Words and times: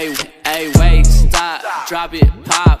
Hey, 0.00 0.14
hey, 0.46 0.72
wait, 0.78 1.04
stop, 1.04 1.60
drop 1.86 2.14
it, 2.14 2.26
pop. 2.46 2.80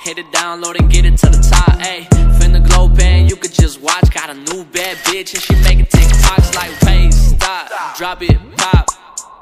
Hit 0.00 0.18
it, 0.18 0.26
download 0.32 0.76
and 0.76 0.90
get 0.90 1.04
it 1.04 1.16
to 1.18 1.26
the 1.26 1.38
top. 1.48 1.78
Hey, 1.78 2.08
finna 2.40 2.60
glow 2.66 2.88
band, 2.88 3.30
you 3.30 3.36
could 3.36 3.52
just 3.52 3.80
watch. 3.80 4.12
Got 4.12 4.30
a 4.30 4.34
new 4.34 4.64
bad 4.64 4.96
bitch 5.06 5.32
and 5.32 5.40
she 5.40 5.54
making 5.62 5.86
TikToks 5.86 6.56
like, 6.56 6.72
wait, 6.82 7.14
stop, 7.14 7.96
drop 7.96 8.20
it, 8.20 8.36
pop. 8.56 8.88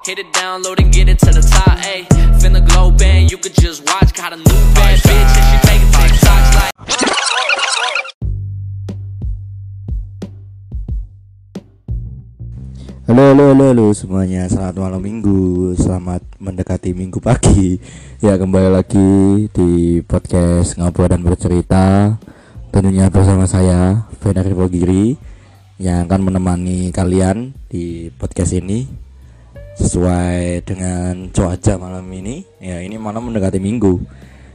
Hit 0.04 0.18
it, 0.18 0.30
download 0.34 0.79
and 0.80 0.92
get 0.92 1.08
it 1.08 1.18
to 1.21 1.32
the 1.32 1.40
top. 1.40 1.79
Hey, 1.79 2.02
finna 2.43 2.62
glow 2.68 2.91
band, 2.91 3.30
you 3.30 3.38
could 3.38 3.54
just 3.54 3.86
watch. 3.86 4.12
Got 4.12 4.34
a 4.34 4.36
new 4.36 4.75
bad 4.75 4.98
bitch 4.98 5.43
Halo, 13.05 13.36
halo, 13.36 13.52
halo, 13.52 13.64
halo 13.68 13.86
semuanya. 13.93 14.48
Selamat 14.48 14.80
malam 14.80 15.04
minggu. 15.04 15.77
Selamat 15.77 16.25
mendekati 16.41 16.96
minggu 16.96 17.21
pagi. 17.21 17.77
Ya 18.25 18.40
kembali 18.40 18.72
lagi 18.72 19.44
di 19.53 20.00
podcast 20.00 20.80
ngobrol 20.80 21.13
dan 21.13 21.21
bercerita. 21.21 22.17
Tentunya 22.72 23.13
bersama 23.13 23.44
saya 23.44 24.08
Fenar 24.25 24.49
Bogiri 24.57 25.21
yang 25.77 26.08
akan 26.08 26.32
menemani 26.32 26.89
kalian 26.96 27.53
di 27.68 28.08
podcast 28.17 28.57
ini 28.57 28.89
sesuai 29.77 30.64
dengan 30.64 31.29
cuaca 31.29 31.77
malam 31.77 32.08
ini. 32.08 32.41
Ya 32.56 32.80
ini 32.80 32.97
malam 32.97 33.28
mendekati 33.28 33.61
minggu. 33.61 34.00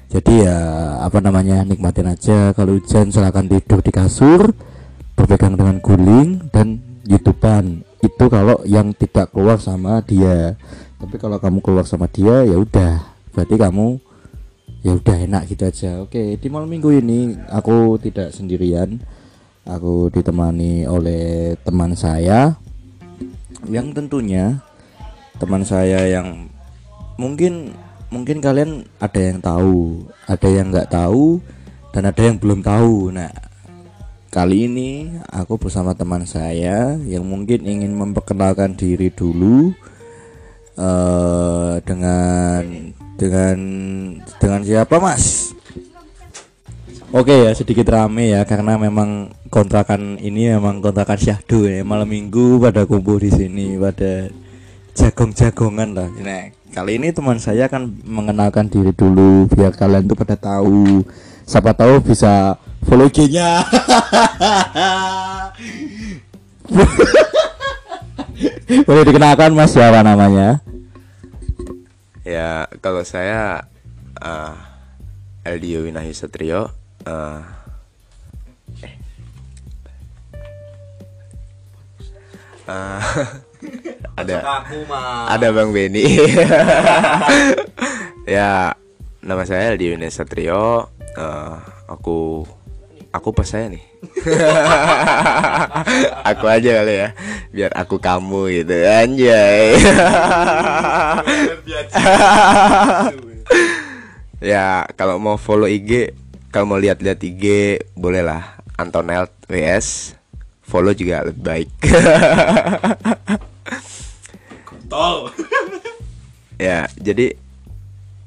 Jadi 0.10 0.50
ya 0.50 0.58
apa 1.06 1.22
namanya 1.22 1.62
nikmatin 1.62 2.10
aja. 2.10 2.50
Kalau 2.58 2.82
hujan 2.82 3.14
silahkan 3.14 3.46
tidur 3.46 3.86
di 3.86 3.94
kasur, 3.94 4.58
berpegang 5.14 5.54
dengan 5.54 5.78
guling 5.78 6.50
dan 6.50 6.82
youtuban 7.06 7.86
itu 8.00 8.26
kalau 8.32 8.64
yang 8.64 8.96
tidak 8.96 9.32
keluar 9.36 9.60
sama 9.60 10.00
dia. 10.04 10.56
Tapi 11.00 11.16
kalau 11.20 11.40
kamu 11.40 11.60
keluar 11.60 11.86
sama 11.88 12.08
dia 12.08 12.48
ya 12.48 12.56
udah. 12.56 13.04
Berarti 13.36 13.56
kamu 13.60 13.88
ya 14.84 14.92
udah 14.96 15.18
enak 15.28 15.44
gitu 15.52 15.64
aja. 15.68 15.92
Oke 16.04 16.40
di 16.40 16.48
malam 16.48 16.72
minggu 16.72 16.96
ini 16.96 17.36
aku 17.52 18.00
tidak 18.00 18.32
sendirian. 18.32 19.00
Aku 19.68 20.08
ditemani 20.10 20.88
oleh 20.88 21.56
teman 21.62 21.94
saya. 21.94 22.56
Yang 23.68 24.00
tentunya 24.00 24.64
teman 25.36 25.68
saya 25.68 26.08
yang 26.08 26.48
mungkin 27.20 27.76
mungkin 28.08 28.40
kalian 28.40 28.88
ada 29.04 29.20
yang 29.20 29.40
tahu 29.44 30.08
ada 30.26 30.48
yang 30.48 30.72
nggak 30.72 30.90
tahu 30.90 31.44
dan 31.92 32.08
ada 32.08 32.22
yang 32.24 32.40
belum 32.40 32.64
tahu. 32.64 33.12
Nah 33.12 33.49
Kali 34.30 34.70
ini 34.70 35.10
aku 35.26 35.58
bersama 35.58 35.98
teman 35.98 36.22
saya 36.30 36.94
yang 37.02 37.26
mungkin 37.26 37.66
ingin 37.66 37.98
memperkenalkan 37.98 38.78
diri 38.78 39.10
dulu 39.10 39.74
uh, 40.78 41.82
dengan 41.82 42.94
dengan 43.18 43.58
dengan 44.38 44.62
siapa 44.62 45.02
Mas? 45.02 45.58
Oke 47.10 47.42
ya 47.42 47.58
sedikit 47.58 47.90
rame 47.90 48.30
ya 48.30 48.46
karena 48.46 48.78
memang 48.78 49.34
kontrakan 49.50 50.22
ini 50.22 50.54
memang 50.54 50.78
kontrakan 50.78 51.18
syahdu 51.18 51.66
ya 51.66 51.82
malam 51.82 52.06
minggu 52.06 52.62
pada 52.62 52.86
kumpul 52.86 53.18
di 53.18 53.34
sini 53.34 53.82
pada 53.82 54.30
jagong-jagongan 54.94 55.90
lah. 55.98 56.10
Nah 56.22 56.54
kali 56.70 57.02
ini 57.02 57.10
teman 57.10 57.42
saya 57.42 57.66
akan 57.66 58.06
mengenalkan 58.06 58.70
diri 58.70 58.94
dulu 58.94 59.50
biar 59.50 59.74
kalian 59.74 60.06
tuh 60.06 60.14
pada 60.14 60.38
tahu 60.38 61.02
siapa 61.50 61.74
tahu 61.74 61.98
bisa 62.06 62.62
follow 62.88 63.08
IG-nya 63.10 63.66
boleh 68.86 69.04
dikenalkan 69.06 69.52
mas 69.58 69.74
siapa 69.74 70.06
namanya? 70.06 70.62
Ya, 72.22 72.70
kalau 72.80 73.02
saya 73.02 73.66
uh, 74.22 74.54
Eldio 75.42 75.90
Winahi 75.90 76.14
Satrio 76.14 76.70
uh, 77.10 77.42
eh. 78.86 78.94
Uh, 82.70 83.02
ada 84.20 84.64
ada 85.32 85.48
Bang 85.50 85.74
Beni 85.74 86.06
ya 88.30 88.78
nama 89.26 89.44
saya 89.44 89.74
Eldio 89.74 89.98
Satrio. 90.14 90.94
Uh, 91.18 91.58
aku 91.90 92.46
aku 93.10 93.34
pas 93.34 93.48
saya 93.48 93.70
nih. 93.70 93.84
Aku 96.32 96.46
aja 96.48 96.70
kali 96.80 96.96
ya 97.04 97.10
biar 97.52 97.72
aku 97.76 98.00
kamu 98.00 98.42
gitu. 98.62 98.76
Anjay. 98.86 99.76
Ya 104.40 104.88
kalau 104.96 105.20
mau 105.20 105.36
follow 105.36 105.68
IG 105.68 106.16
kalau 106.48 106.72
mau 106.72 106.80
lihat-lihat 106.80 107.20
IG 107.20 107.76
boleh 108.00 108.24
lah. 108.24 108.56
Antonel 108.80 109.28
WS 109.52 110.16
follow 110.64 110.96
juga 110.96 111.28
lebih 111.28 111.44
baik. 111.44 111.70
Tol 114.90 115.30
ya 116.58 116.90
jadi 116.98 117.38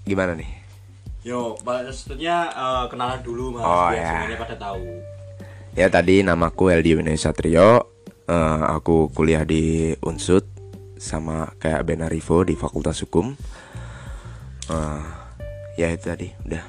gimana 0.06 0.38
nih 0.38 0.61
Yo, 1.22 1.54
maksudnya 1.60 2.50
uh, 2.50 2.84
kenalan 2.86 3.22
dulu 3.22 3.54
mas, 3.54 3.62
Oh, 3.62 3.88
biar 3.88 3.94
ya. 3.96 4.10
semuanya 4.12 4.38
pada 4.38 4.56
tahu. 4.60 4.84
Ya 5.72 5.86
tadi 5.88 6.20
namaku 6.20 6.68
Eldi 6.68 6.92
Winay 6.94 7.16
Satrio 7.16 7.88
Eh, 8.22 8.60
Aku 8.70 9.08
kuliah 9.08 9.42
di 9.42 9.90
Unsud 9.98 10.44
Sama 10.94 11.48
kayak 11.56 11.82
Benarivo 11.82 12.44
di 12.44 12.52
Fakultas 12.52 13.00
Hukum 13.00 13.32
Eh, 14.68 15.02
Ya 15.74 15.88
itu 15.88 16.04
tadi 16.04 16.28
udah 16.44 16.64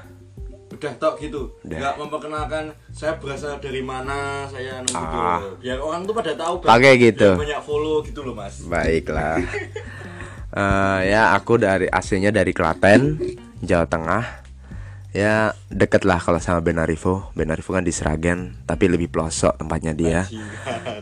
Udah 0.72 0.94
tok 0.98 1.16
gitu, 1.20 1.54
Udah. 1.62 1.78
nggak 1.80 1.96
memperkenalkan 1.98 2.64
saya 2.90 3.16
berasal 3.16 3.56
dari 3.58 3.80
mana, 3.80 4.44
saya 4.48 4.82
gitu. 4.82 4.98
Ah. 4.98 5.40
Biar 5.56 5.78
orang 5.78 6.04
tuh 6.04 6.12
pada 6.14 6.34
tahu. 6.34 6.54
Pakai 6.60 6.98
gitu. 6.98 7.30
Biar 7.32 7.44
banyak 7.46 7.62
follow 7.62 8.02
gitu 8.02 8.20
loh 8.22 8.34
mas. 8.34 8.60
Baiklah 8.64 9.38
Eh, 10.52 11.00
Ya 11.06 11.32
aku 11.32 11.56
dari 11.56 11.86
aslinya 11.88 12.30
dari 12.30 12.52
Klaten 12.52 13.16
Jawa 13.60 13.86
Tengah 13.86 14.43
Ya 15.14 15.54
deket 15.70 16.10
lah 16.10 16.18
kalau 16.18 16.42
sama 16.42 16.66
Benarivo 16.66 17.30
Benarivo 17.38 17.70
kan 17.70 17.86
di 17.86 17.94
Seragen 17.94 18.58
Tapi 18.66 18.90
lebih 18.90 19.14
pelosok 19.14 19.62
tempatnya 19.62 19.94
dia. 19.94 20.26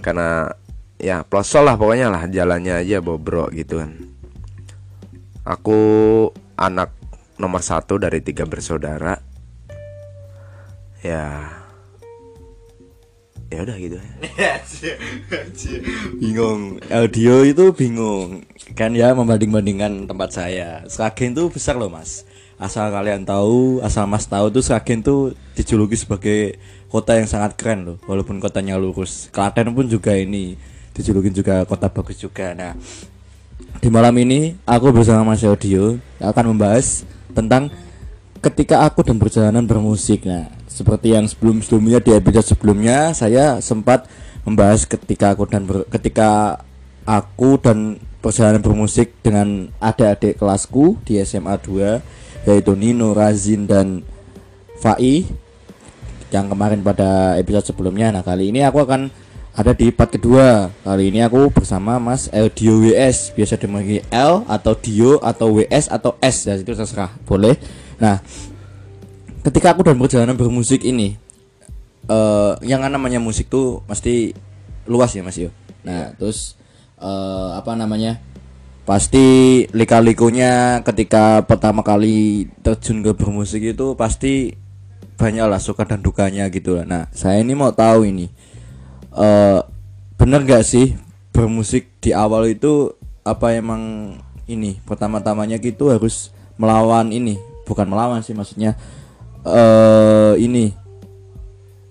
Karena 0.03 0.51
ya 0.99 1.23
pelosok 1.23 1.63
lah 1.63 1.75
pokoknya 1.79 2.11
lah 2.11 2.27
Jalannya 2.27 2.83
aja 2.83 2.99
bobrok 2.99 3.55
gitu 3.55 3.79
kan. 3.79 3.95
Aku 5.47 5.79
anak 6.59 6.91
nomor 7.39 7.63
satu 7.63 7.95
dari 7.95 8.19
tiga 8.19 8.43
bersaudara. 8.43 9.15
Ya. 11.01 11.47
Ya 13.47 13.63
udah 13.63 13.75
gitu 13.79 13.95
ya. 13.95 14.11
Bingung. 16.19 16.83
Audio 16.91 17.47
itu 17.47 17.71
bingung. 17.71 18.43
Kan 18.75 18.91
ya 18.91 19.15
membanding-bandingkan 19.15 20.03
tempat 20.11 20.29
saya. 20.35 20.83
Sragen 20.91 21.31
tuh 21.31 21.47
besar 21.47 21.79
loh 21.79 21.87
mas 21.87 22.27
asal 22.61 22.93
kalian 22.93 23.25
tahu 23.25 23.81
asal 23.81 24.05
mas 24.05 24.29
tahu 24.29 24.53
tuh 24.53 24.61
Sragen 24.61 25.01
tuh 25.01 25.33
dijuluki 25.57 25.97
sebagai 25.97 26.61
kota 26.93 27.17
yang 27.17 27.25
sangat 27.25 27.57
keren 27.57 27.83
loh 27.83 27.97
walaupun 28.05 28.37
kotanya 28.37 28.77
lurus. 28.77 29.33
Klaten 29.33 29.73
pun 29.73 29.89
juga 29.89 30.13
ini 30.13 30.53
dijulukin 30.93 31.33
juga 31.33 31.65
kota 31.65 31.89
bagus 31.89 32.21
juga. 32.21 32.53
Nah 32.53 32.77
di 33.81 33.89
malam 33.89 34.13
ini 34.21 34.53
aku 34.69 34.93
bersama 34.93 35.33
Mas 35.33 35.41
Audio 35.41 35.97
akan 36.21 36.53
membahas 36.53 37.01
tentang 37.33 37.73
ketika 38.41 38.85
aku 38.85 39.01
dan 39.01 39.17
perjalanan 39.17 39.65
bermusik. 39.65 40.25
Nah, 40.25 40.49
seperti 40.69 41.13
yang 41.13 41.25
sebelum-sebelumnya 41.29 42.01
di 42.01 42.11
episode 42.13 42.45
sebelumnya 42.45 43.13
saya 43.13 43.57
sempat 43.61 44.09
membahas 44.45 44.85
ketika 44.85 45.33
aku 45.33 45.45
dan 45.45 45.65
ber- 45.65 45.85
ketika 45.89 46.61
aku 47.05 47.61
dan 47.61 48.01
perjalanan 48.21 48.61
bermusik 48.61 49.17
dengan 49.25 49.69
adik-adik 49.81 50.37
kelasku 50.37 50.97
di 51.05 51.21
SMA 51.21 51.57
2 51.57 52.21
yaitu 52.45 52.73
Nino, 52.73 53.13
Razin 53.13 53.69
dan 53.69 54.01
Fai 54.81 55.29
yang 56.31 56.47
kemarin 56.49 56.81
pada 56.81 57.37
episode 57.37 57.69
sebelumnya. 57.69 58.09
Nah, 58.09 58.23
kali 58.23 58.49
ini 58.49 58.63
aku 58.65 58.81
akan 58.81 59.11
ada 59.51 59.75
di 59.75 59.91
part 59.91 60.09
kedua. 60.09 60.71
Kali 60.81 61.11
ini 61.11 61.19
aku 61.21 61.51
bersama 61.51 61.99
Mas 61.99 62.31
Eldio 62.31 62.79
WS, 62.79 63.35
biasa 63.35 63.59
dipanggil 63.59 64.01
L 64.09 64.47
atau 64.47 64.73
Dio 64.73 65.19
atau 65.19 65.59
WS 65.59 65.91
atau 65.91 66.15
S 66.23 66.47
ya 66.47 66.55
itu 66.55 66.71
terserah, 66.71 67.11
boleh. 67.27 67.59
Nah, 67.99 68.23
ketika 69.43 69.75
aku 69.75 69.83
dan 69.83 69.99
perjalanan 69.99 70.39
bermusik 70.39 70.81
ini 70.87 71.19
eh 72.09 72.53
yang 72.65 72.81
namanya 72.81 73.21
musik 73.21 73.45
tuh 73.45 73.85
pasti 73.85 74.33
luas 74.89 75.13
ya 75.13 75.21
Mas 75.21 75.37
Yo. 75.37 75.53
Nah, 75.85 76.15
terus 76.17 76.57
eh 76.97 77.49
apa 77.53 77.75
namanya? 77.77 78.23
Pasti 78.81 79.25
lika-likunya 79.71 80.81
ketika 80.81 81.45
pertama 81.45 81.85
kali 81.85 82.49
terjun 82.65 83.05
ke 83.05 83.13
bermusik 83.13 83.77
itu 83.77 83.93
pasti 83.93 84.57
banyak 85.15 85.45
lah 85.45 85.61
suka 85.61 85.85
dan 85.85 86.01
dukanya 86.01 86.49
gitu 86.49 86.81
lah. 86.81 86.85
Nah, 86.89 87.03
saya 87.13 87.45
ini 87.45 87.53
mau 87.53 87.69
tahu 87.69 88.09
ini 88.09 88.27
eh 89.11 89.59
bener 90.15 90.47
gak 90.47 90.63
sih 90.63 90.95
bermusik 91.35 91.99
di 91.99 92.15
awal 92.15 92.47
itu 92.47 92.95
apa 93.27 93.53
emang 93.53 94.15
ini 94.47 94.79
pertama-tamanya 94.87 95.59
gitu 95.59 95.91
harus 95.91 96.31
melawan 96.55 97.11
ini 97.11 97.37
bukan 97.67 97.87
melawan 97.87 98.23
sih 98.23 98.31
maksudnya 98.31 98.79
eh 99.43 100.33
ini 100.39 100.71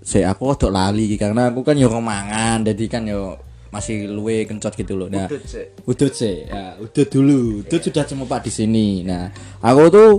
saya 0.01 0.33
aku 0.33 0.57
kok 0.57 0.73
lali 0.73 1.13
karena 1.21 1.53
aku 1.53 1.61
kan 1.61 1.77
yo 1.77 1.93
mangan 2.01 2.65
jadi 2.65 2.85
kan 2.89 3.05
yo 3.05 3.37
masih 3.71 4.11
luwe 4.11 4.45
kencot 4.47 4.75
gitu 4.75 4.99
loh. 4.99 5.07
Nah 5.07 5.31
Udut 5.31 5.43
sih. 5.47 5.67
udut 5.87 6.13
sih 6.13 6.37
ya 6.47 6.75
udut 6.83 7.09
dulu. 7.09 7.63
Udut 7.63 7.81
sudah 7.81 8.05
cemupak 8.07 8.43
di 8.43 8.51
sini. 8.51 9.07
Nah 9.07 9.31
aku 9.63 9.83
tuh 9.91 10.11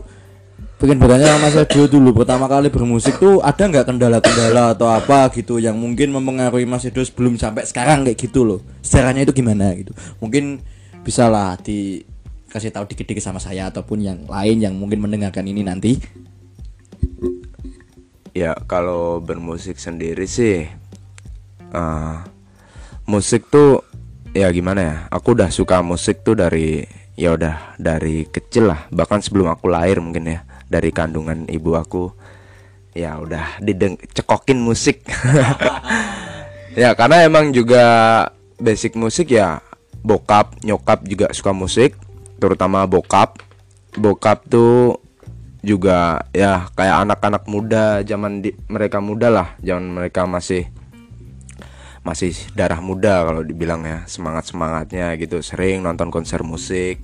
pengen 0.82 0.98
bertanya 0.98 1.36
sama 1.38 1.52
Mas 1.52 1.56
Edio 1.60 1.86
dulu. 1.86 2.10
Pertama 2.24 2.48
kali 2.50 2.72
bermusik 2.74 3.20
tuh 3.22 3.44
ada 3.44 3.60
nggak 3.70 3.86
kendala-kendala 3.86 4.74
atau 4.74 4.90
apa 4.90 5.30
gitu 5.36 5.62
yang 5.62 5.78
mungkin 5.78 6.10
mempengaruhi 6.16 6.66
Mas 6.66 6.88
Edio 6.88 7.04
sebelum 7.06 7.36
sampai 7.38 7.68
sekarang 7.68 8.08
kayak 8.08 8.18
gitu 8.18 8.42
loh? 8.42 8.60
Sejarahnya 8.82 9.28
itu 9.28 9.36
gimana 9.36 9.76
gitu? 9.78 9.94
Mungkin 10.24 10.64
bisa 11.06 11.28
lah 11.30 11.54
dikasih 11.62 12.72
tahu 12.74 12.88
dikit-dikit 12.90 13.22
sama 13.22 13.38
saya 13.38 13.68
ataupun 13.70 14.00
yang 14.02 14.20
lain 14.26 14.58
yang 14.58 14.74
mungkin 14.74 15.04
mendengarkan 15.04 15.46
ini 15.46 15.62
nanti. 15.62 16.02
Ya 18.32 18.56
kalau 18.64 19.20
bermusik 19.20 19.76
sendiri 19.76 20.24
sih 20.24 20.64
eh, 21.76 22.16
Musik 23.12 23.52
tuh 23.52 23.84
ya 24.32 24.48
gimana 24.56 24.80
ya 24.80 24.96
Aku 25.12 25.36
udah 25.36 25.52
suka 25.52 25.84
musik 25.84 26.24
tuh 26.24 26.40
dari 26.40 26.88
ya 27.20 27.36
udah 27.36 27.76
dari 27.76 28.24
kecil 28.32 28.72
lah. 28.72 28.88
Bahkan 28.88 29.20
sebelum 29.20 29.52
aku 29.52 29.68
lahir 29.68 30.00
mungkin 30.00 30.32
ya 30.32 30.48
Dari 30.72 30.96
kandungan 30.96 31.52
ibu 31.52 31.76
aku. 31.76 32.16
Ya 32.96 33.20
udah 33.20 33.60
dideng 33.60 34.00
cekokin 34.16 34.64
musik. 34.64 35.04
Ya 36.72 36.96
karena 36.96 37.28
emang 37.28 37.52
juga 37.52 37.84
basic 38.56 38.96
musik 38.96 39.36
ya 39.36 39.60
Bokap, 40.02 40.64
nyokap 40.64 41.04
juga 41.04 41.30
suka 41.36 41.52
musik. 41.52 42.00
Terutama 42.40 42.88
bokap. 42.88 43.44
Bokap 44.00 44.48
tuh 44.48 45.04
juga 45.62 46.26
ya 46.34 46.66
kayak 46.74 47.06
anak-anak 47.06 47.44
muda 47.46 48.02
zaman 48.08 48.42
di, 48.42 48.56
mereka 48.72 48.98
muda 48.98 49.28
lah. 49.30 49.48
Zaman 49.60 50.00
mereka 50.00 50.24
masih 50.26 50.72
masih 52.02 52.34
darah 52.58 52.82
muda 52.82 53.22
kalau 53.22 53.46
dibilang 53.46 53.86
ya 53.86 54.04
semangat 54.10 54.50
semangatnya 54.50 55.14
gitu. 55.22 55.42
Sering 55.46 55.86
nonton 55.86 56.10
konser 56.10 56.42
musik. 56.42 57.02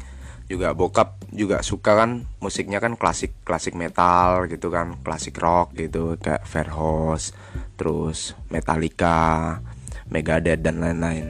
Juga 0.47 0.71
bokap 0.71 1.19
juga 1.35 1.59
suka 1.59 1.91
kan 1.99 2.23
musiknya 2.39 2.79
kan 2.79 2.95
klasik 2.95 3.35
klasik 3.43 3.75
metal 3.75 4.47
gitu 4.47 4.71
kan 4.71 4.95
klasik 5.03 5.35
rock 5.43 5.75
gitu 5.75 6.15
kayak 6.15 6.47
Verhoes 6.47 7.35
terus 7.75 8.31
Metallica 8.47 9.59
Megadeth 10.07 10.63
dan 10.63 10.79
lain-lain. 10.79 11.27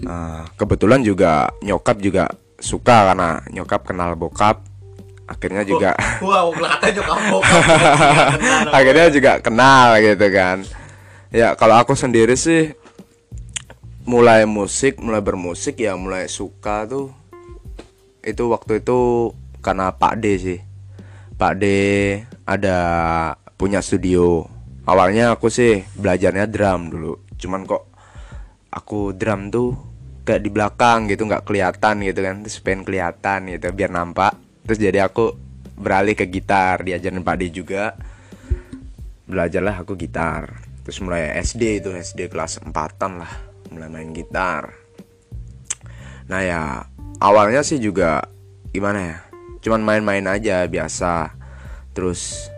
Eh, 0.00 0.42
kebetulan 0.56 1.04
juga 1.04 1.52
nyokap 1.60 2.00
juga 2.00 2.24
suka 2.56 3.12
karena 3.12 3.44
nyokap 3.52 3.84
kenal 3.84 4.16
bokap. 4.16 4.64
Akhirnya 5.24 5.64
juga 5.64 5.96
wow 6.20 6.52
kelihatan 6.52 7.00
nyokap 7.00 7.18
akhirnya 8.76 9.06
juga 9.08 9.32
kenal 9.40 9.96
gitu 9.96 10.28
kan 10.28 10.64
ya 11.34 11.58
kalau 11.58 11.82
aku 11.82 11.98
sendiri 11.98 12.38
sih 12.38 12.78
mulai 14.06 14.46
musik 14.46 15.02
mulai 15.02 15.18
bermusik 15.18 15.82
ya 15.82 15.98
mulai 15.98 16.30
suka 16.30 16.86
tuh. 16.86 17.10
Itu 18.22 18.54
waktu 18.54 18.80
itu 18.80 19.34
karena 19.58 19.90
Pak 19.90 20.14
D 20.22 20.24
sih. 20.38 20.58
Pak 21.34 21.52
D 21.58 21.64
ada 22.46 22.78
punya 23.58 23.82
studio. 23.82 24.46
Awalnya 24.86 25.34
aku 25.34 25.50
sih 25.50 25.82
belajarnya 25.98 26.46
drum 26.46 26.86
dulu. 26.94 27.12
Cuman 27.34 27.66
kok 27.66 27.90
aku 28.70 29.10
drum 29.18 29.50
tuh 29.50 29.74
kayak 30.24 30.40
di 30.40 30.50
belakang 30.54 31.10
gitu 31.10 31.26
nggak 31.26 31.44
kelihatan 31.44 32.06
gitu 32.06 32.20
kan. 32.22 32.46
Terus 32.46 32.62
pengen 32.62 32.86
kelihatan 32.86 33.50
gitu 33.50 33.74
biar 33.74 33.90
nampak. 33.90 34.38
Terus 34.64 34.78
jadi 34.78 35.10
aku 35.10 35.34
beralih 35.74 36.14
ke 36.14 36.30
gitar 36.30 36.86
diajarin 36.86 37.26
Pak 37.26 37.36
D 37.42 37.42
juga. 37.50 37.98
Belajarlah 39.24 39.82
aku 39.82 39.96
gitar 39.96 40.63
terus 40.84 41.00
mulai 41.00 41.32
SD 41.40 41.80
itu 41.80 41.90
SD 41.90 42.28
kelas 42.28 42.60
empatan 42.60 43.24
lah 43.24 43.32
mulai 43.72 43.88
main 43.90 44.12
gitar. 44.12 44.76
Nah 46.28 46.40
ya 46.44 46.62
awalnya 47.18 47.64
sih 47.64 47.80
juga 47.80 48.28
gimana 48.70 49.00
ya 49.00 49.18
cuman 49.64 49.80
main-main 49.80 50.24
aja 50.28 50.68
biasa. 50.68 51.32
Terus 51.96 52.52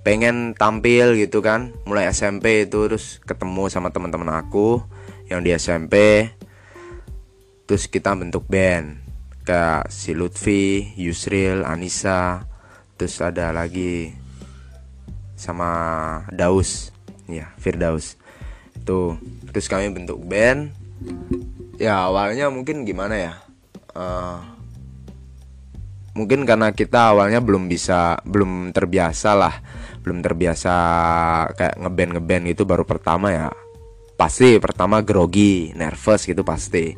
pengen 0.00 0.56
tampil 0.56 1.20
gitu 1.20 1.44
kan 1.44 1.76
mulai 1.84 2.08
SMP 2.08 2.64
itu 2.64 2.88
terus 2.88 3.20
ketemu 3.20 3.68
sama 3.68 3.92
teman-teman 3.92 4.40
aku 4.40 4.80
yang 5.28 5.44
di 5.44 5.52
SMP 5.52 6.26
terus 7.68 7.86
kita 7.86 8.16
bentuk 8.16 8.48
band 8.48 8.98
kayak 9.44 9.90
si 9.90 10.14
Lutfi, 10.14 10.94
Yusril, 10.94 11.64
Anissa, 11.64 12.44
terus 12.94 13.18
ada 13.18 13.50
lagi 13.50 14.14
sama 15.34 15.70
Daus, 16.30 16.92
ya 17.30 17.46
Firdaus. 17.56 18.18
Itu 18.74 19.18
terus 19.50 19.66
kami 19.70 19.90
bentuk 19.94 20.18
band. 20.26 20.74
Ya 21.80 22.10
awalnya 22.10 22.52
mungkin 22.52 22.84
gimana 22.84 23.16
ya? 23.16 23.32
Eh, 23.96 24.38
mungkin 26.12 26.44
karena 26.44 26.74
kita 26.74 27.14
awalnya 27.14 27.40
belum 27.40 27.70
bisa, 27.70 28.20
belum 28.26 28.74
terbiasa 28.74 29.30
lah, 29.32 29.54
belum 30.04 30.20
terbiasa 30.20 30.74
kayak 31.56 31.74
ngeband 31.80 32.10
ngeband 32.18 32.44
itu 32.50 32.62
baru 32.68 32.84
pertama 32.84 33.32
ya. 33.32 33.48
Pasti 34.18 34.60
pertama 34.60 35.00
grogi, 35.00 35.72
nervous 35.72 36.28
gitu 36.28 36.44
pasti 36.44 36.92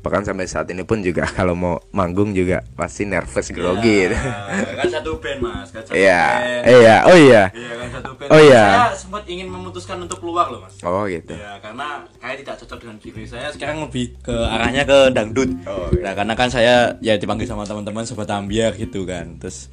bahkan 0.00 0.24
sampai 0.24 0.48
saat 0.48 0.64
ini 0.68 0.80
pun 0.80 1.00
juga 1.00 1.28
kalau 1.38 1.52
mau 1.52 1.76
manggung 1.90 2.32
juga 2.32 2.64
pasti 2.72 3.04
nervous 3.04 3.52
grogi 3.52 4.08
gitu. 4.08 4.16
kan 4.16 4.88
satu 4.88 5.20
band 5.20 5.38
mas 5.40 5.68
kan 5.68 5.84
satu 5.84 5.92
Iya, 5.92 6.24
band. 6.24 6.64
iya, 6.72 6.96
oh 7.04 7.16
iya. 7.16 7.42
Iya 7.52 7.72
kan 7.76 7.88
satu 7.92 8.10
band. 8.16 8.28
Oh, 8.32 8.40
iya. 8.40 8.64
Saya 8.64 8.96
sempat 8.96 9.22
ingin 9.26 9.46
memutuskan 9.46 9.96
untuk 10.00 10.18
keluar 10.18 10.48
loh 10.48 10.64
mas. 10.64 10.74
Oh 10.80 11.04
gitu. 11.04 11.36
Ya 11.36 11.60
karena 11.60 12.08
kayak 12.16 12.36
tidak 12.40 12.54
cocok 12.64 12.78
dengan 12.80 12.96
diri 12.96 13.24
saya 13.24 13.48
sekarang 13.52 13.76
lebih 13.84 14.16
ke 14.20 14.32
arahnya 14.32 14.82
ke 14.84 14.98
dangdut. 15.12 15.50
Oh, 15.68 15.92
iya. 15.92 16.02
Nah 16.02 16.12
karena 16.16 16.34
kan 16.34 16.48
saya 16.48 16.74
ya 16.98 17.14
dipanggil 17.14 17.44
sama 17.44 17.68
teman-teman 17.68 18.08
sobat 18.08 18.32
ambiar 18.32 18.72
gitu 18.74 19.04
kan. 19.04 19.36
Terus 19.36 19.68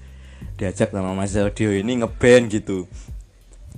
diajak 0.57 0.91
sama 0.91 1.13
Mas 1.13 1.31
Sergio 1.31 1.71
ini 1.71 2.03
ngeband 2.03 2.51
gitu. 2.51 2.83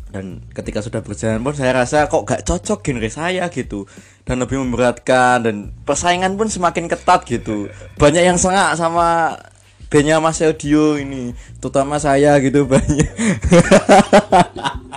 Dan 0.10 0.42
ketika 0.58 0.82
sudah 0.82 1.06
berjalan 1.06 1.46
pun 1.46 1.54
saya 1.54 1.86
rasa 1.86 2.10
kok 2.10 2.26
gak 2.26 2.42
cocok 2.42 2.82
genre 2.82 3.10
saya 3.14 3.46
gitu 3.54 3.86
dan 4.26 4.42
lebih 4.42 4.58
memberatkan 4.58 5.46
dan 5.46 5.70
persaingan 5.86 6.34
pun 6.34 6.50
semakin 6.50 6.90
ketat 6.90 7.30
gitu. 7.30 7.70
Banyak 8.02 8.24
yang 8.26 8.42
sengak 8.42 8.74
sama 8.74 9.38
bandnya 9.90 10.22
Mas 10.22 10.42
Audio 10.42 10.98
ini, 10.98 11.34
terutama 11.62 12.02
saya 12.02 12.38
gitu 12.42 12.66
banyak. 12.66 13.10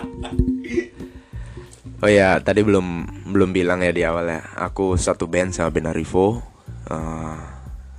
Oh 2.03 2.11
ya, 2.11 2.43
tadi 2.43 2.67
belum 2.67 3.07
belum 3.31 3.55
bilang 3.55 3.79
ya 3.87 3.95
di 3.95 4.03
awal 4.03 4.27
ya. 4.27 4.43
Aku 4.59 4.99
satu 4.99 5.31
band 5.31 5.55
sama 5.55 5.71
Benarivo. 5.71 6.43
Uh, 6.91 7.39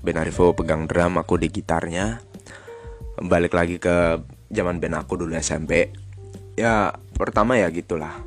Benarivo 0.04 0.52
pegang 0.52 0.92
drum, 0.92 1.16
aku 1.16 1.40
di 1.40 1.48
gitarnya. 1.48 2.20
Balik 3.16 3.56
lagi 3.56 3.80
ke 3.80 4.20
zaman 4.52 4.84
band 4.84 5.00
aku 5.00 5.24
dulu 5.24 5.32
SMP. 5.40 5.96
Ya, 6.60 6.92
pertama 7.24 7.56
ya 7.56 7.72
gitulah. 7.72 8.20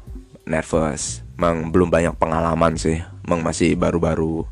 Nervous. 0.49 1.21
Emang 1.37 1.69
belum 1.69 1.93
banyak 1.93 2.17
pengalaman 2.17 2.81
sih. 2.81 3.05
Emang 3.29 3.45
masih 3.45 3.77
baru-baru 3.77 4.49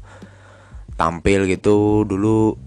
tampil 1.00 1.48
gitu 1.48 2.04
dulu. 2.04 2.60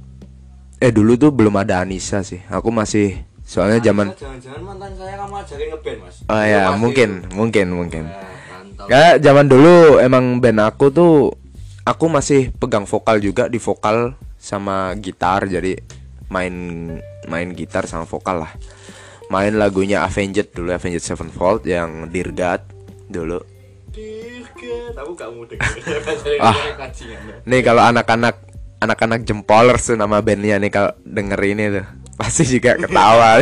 Eh 0.82 0.90
dulu 0.90 1.14
tuh 1.22 1.30
belum 1.30 1.54
ada 1.62 1.86
Anissa 1.86 2.26
sih. 2.26 2.42
Aku 2.50 2.74
masih 2.74 3.22
soalnya 3.46 3.78
zaman 3.80 4.12
Jangan-jangan 4.18 4.62
mantan 4.66 4.92
saya 4.98 5.16
kamu 5.22 5.36
ajarin 5.38 5.68
ngeband 5.72 6.00
mas. 6.02 6.16
Oh 6.26 6.44
ya, 6.44 6.64
mungkin, 6.74 7.10
mungkin, 7.32 7.68
mungkin. 7.72 8.04
mantap. 8.10 8.88
Kayak 8.90 9.16
zaman 9.22 9.46
dulu 9.46 10.02
emang 10.02 10.42
band 10.42 10.60
aku 10.66 10.90
tuh 10.90 11.14
aku 11.86 12.06
masih 12.10 12.50
pegang 12.58 12.90
vokal 12.90 13.22
juga 13.22 13.46
di 13.48 13.62
vokal 13.62 14.18
sama 14.36 14.92
gitar 15.00 15.48
jadi 15.48 15.80
main 16.28 16.54
main 17.30 17.50
gitar 17.54 17.86
sama 17.86 18.10
vokal 18.10 18.44
lah. 18.44 18.52
Main 19.28 19.60
lagunya 19.60 20.08
Avenged 20.08 20.56
dulu 20.56 20.72
Avenged 20.72 21.04
Sevenfold 21.04 21.68
yang 21.68 22.08
Dear 22.08 22.32
God 22.32 22.62
dulu. 23.12 23.40
Ah. 26.38 26.54
Nih 27.50 27.62
kalau 27.66 27.82
anak-anak 27.82 28.36
anak-anak 28.78 29.26
jempolers 29.26 29.90
tuh 29.90 29.98
nama 29.98 30.22
bandnya 30.22 30.62
nih 30.62 30.70
kalau 30.70 30.92
denger 31.02 31.40
ini 31.44 31.64
tuh 31.82 31.86
pasti 32.14 32.44
juga 32.46 32.78
ketawa. 32.84 33.42